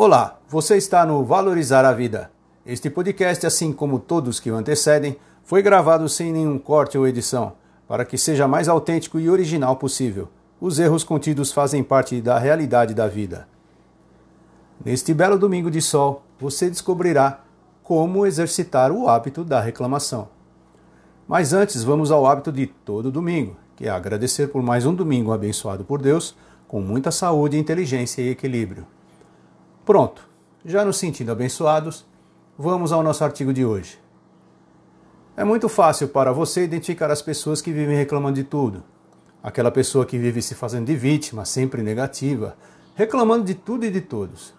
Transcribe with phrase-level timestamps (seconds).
[0.00, 2.30] Olá, você está no Valorizar a Vida.
[2.64, 7.54] Este podcast, assim como todos que o antecedem, foi gravado sem nenhum corte ou edição,
[7.88, 10.28] para que seja mais autêntico e original possível.
[10.60, 13.48] Os erros contidos fazem parte da realidade da vida.
[14.84, 17.40] Neste belo domingo de sol, você descobrirá
[17.82, 20.28] como exercitar o hábito da reclamação.
[21.26, 25.32] Mas antes, vamos ao hábito de todo domingo, que é agradecer por mais um domingo
[25.32, 26.36] abençoado por Deus,
[26.68, 28.86] com muita saúde, inteligência e equilíbrio.
[29.88, 30.28] Pronto,
[30.66, 32.04] já nos sentindo abençoados,
[32.58, 33.98] vamos ao nosso artigo de hoje.
[35.34, 38.84] É muito fácil para você identificar as pessoas que vivem reclamando de tudo.
[39.42, 42.54] Aquela pessoa que vive se fazendo de vítima, sempre negativa,
[42.94, 44.52] reclamando de tudo e de todos.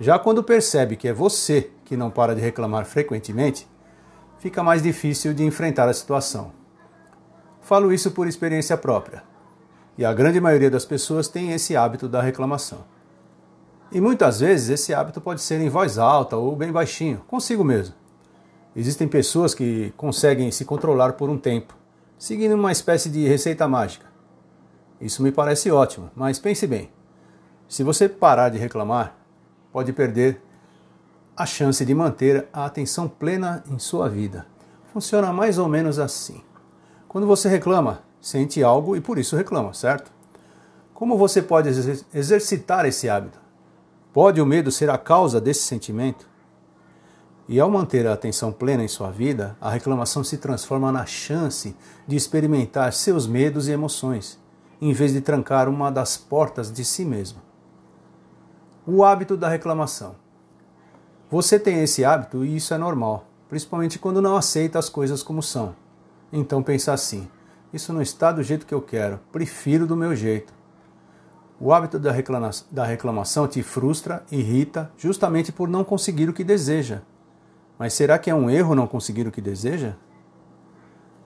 [0.00, 3.68] Já quando percebe que é você que não para de reclamar frequentemente,
[4.40, 6.50] fica mais difícil de enfrentar a situação.
[7.60, 9.22] Falo isso por experiência própria.
[9.96, 12.92] E a grande maioria das pessoas tem esse hábito da reclamação.
[13.94, 17.94] E muitas vezes esse hábito pode ser em voz alta ou bem baixinho, consigo mesmo.
[18.74, 21.76] Existem pessoas que conseguem se controlar por um tempo,
[22.18, 24.06] seguindo uma espécie de receita mágica.
[25.00, 26.90] Isso me parece ótimo, mas pense bem:
[27.68, 29.16] se você parar de reclamar,
[29.72, 30.42] pode perder
[31.36, 34.44] a chance de manter a atenção plena em sua vida.
[34.92, 36.42] Funciona mais ou menos assim.
[37.06, 40.10] Quando você reclama, sente algo e por isso reclama, certo?
[40.92, 41.68] Como você pode
[42.12, 43.43] exercitar esse hábito?
[44.14, 46.28] Pode o medo ser a causa desse sentimento?
[47.48, 51.74] E ao manter a atenção plena em sua vida, a reclamação se transforma na chance
[52.06, 54.38] de experimentar seus medos e emoções,
[54.80, 57.42] em vez de trancar uma das portas de si mesmo.
[58.86, 60.14] O hábito da reclamação.
[61.28, 65.42] Você tem esse hábito e isso é normal, principalmente quando não aceita as coisas como
[65.42, 65.74] são.
[66.32, 67.28] Então pensa assim:
[67.72, 70.54] isso não está do jeito que eu quero, prefiro do meu jeito.
[71.64, 76.44] O hábito da, reclama da reclamação te frustra, irrita, justamente por não conseguir o que
[76.44, 77.00] deseja.
[77.78, 79.94] Mas será que é um erro não conseguir o que deseja?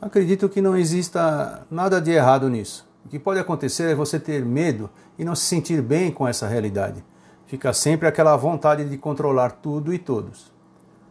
[0.01, 2.89] Acredito que não exista nada de errado nisso.
[3.05, 4.89] O que pode acontecer é você ter medo
[5.19, 7.05] e não se sentir bem com essa realidade.
[7.49, 10.53] Fica sempre aquela vontade de controlar tudo e todos.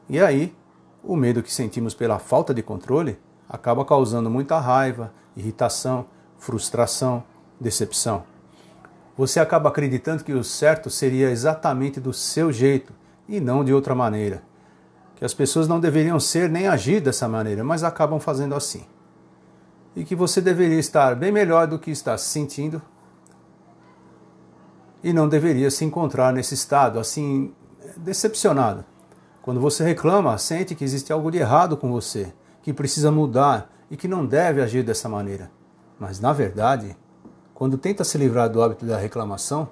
[0.08, 0.56] E aí,
[1.04, 6.06] o medo que sentimos pela falta de controle acaba causando muita raiva, irritação,
[6.38, 7.26] frustração,
[7.60, 8.37] decepção.
[9.18, 12.94] Você acaba acreditando que o certo seria exatamente do seu jeito
[13.28, 14.44] e não de outra maneira.
[15.16, 18.86] Que as pessoas não deveriam ser nem agir dessa maneira, mas acabam fazendo assim.
[19.96, 22.80] E que você deveria estar bem melhor do que está se sentindo
[25.04, 27.52] e não deveria se encontrar nesse estado assim
[27.96, 28.86] decepcionado.
[29.42, 33.98] Quando você reclama, sente que existe algo de errado com você que precisa mudar e
[33.98, 35.50] que não deve agir dessa maneira.
[36.00, 36.96] Mas, na verdade,
[37.58, 39.68] quando tenta se livrar do hábito da reclamação,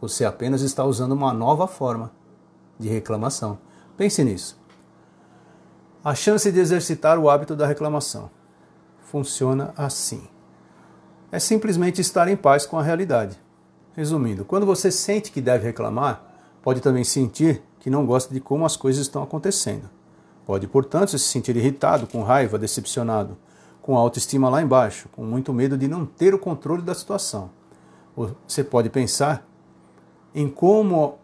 [0.00, 2.10] você apenas está usando uma nova forma
[2.78, 3.58] de reclamação.
[3.98, 4.58] Pense nisso.
[6.02, 8.30] A chance de exercitar o hábito da reclamação
[9.02, 10.26] funciona assim:
[11.30, 13.38] é simplesmente estar em paz com a realidade.
[13.92, 16.24] Resumindo, quando você sente que deve reclamar,
[16.62, 19.90] pode também sentir que não gosta de como as coisas estão acontecendo.
[20.46, 23.36] Pode, portanto, se sentir irritado, com raiva, decepcionado,
[23.90, 27.50] com a autoestima lá embaixo, com muito medo de não ter o controle da situação.
[28.46, 29.44] Você pode pensar
[30.32, 31.18] em como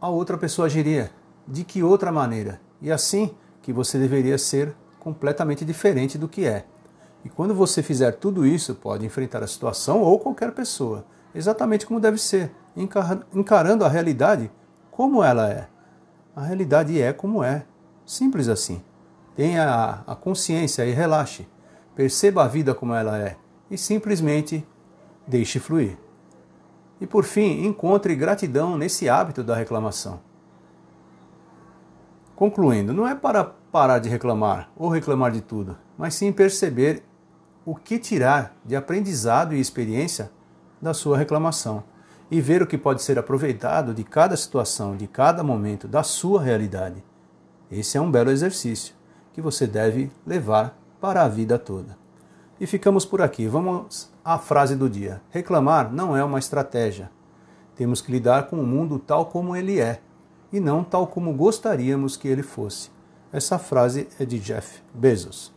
[0.00, 1.12] a outra pessoa agiria,
[1.46, 3.30] de que outra maneira, e assim
[3.62, 6.64] que você deveria ser completamente diferente do que é.
[7.24, 12.00] E quando você fizer tudo isso, pode enfrentar a situação ou qualquer pessoa, exatamente como
[12.00, 12.50] deve ser,
[13.32, 14.50] encarando a realidade
[14.90, 15.68] como ela é.
[16.34, 17.64] A realidade é como é,
[18.04, 18.82] Simples assim.
[19.36, 21.46] Tenha a consciência e relaxe.
[21.94, 23.36] Perceba a vida como ela é
[23.70, 24.66] e simplesmente
[25.26, 25.96] deixe fluir.
[27.00, 30.20] E por fim, encontre gratidão nesse hábito da reclamação.
[32.36, 37.02] Concluindo, não é para parar de reclamar ou reclamar de tudo, mas sim perceber
[37.64, 40.30] o que tirar de aprendizado e experiência
[40.80, 41.84] da sua reclamação
[42.30, 46.40] e ver o que pode ser aproveitado de cada situação, de cada momento da sua
[46.42, 47.04] realidade.
[47.70, 48.94] Esse é um belo exercício
[49.32, 51.96] que você deve levar para a vida toda.
[52.60, 53.46] E ficamos por aqui.
[53.46, 55.22] Vamos à frase do dia.
[55.30, 57.10] Reclamar não é uma estratégia.
[57.74, 60.00] Temos que lidar com o mundo tal como ele é
[60.52, 62.90] e não tal como gostaríamos que ele fosse.
[63.32, 65.52] Essa frase é de Jeff Bezos.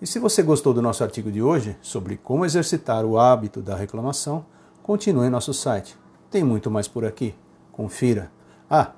[0.00, 3.76] E se você gostou do nosso artigo de hoje sobre como exercitar o hábito da
[3.76, 4.44] reclamação,
[4.82, 5.96] continue em nosso site.
[6.30, 7.34] Tem muito mais por aqui.
[7.70, 8.30] Confira.
[8.68, 8.90] Ah,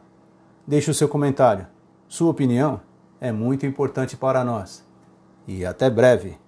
[0.67, 1.67] deixe o seu comentário.
[2.09, 2.81] Sua opinião
[3.21, 4.83] é muito importante para nós.
[5.47, 6.44] E até breve!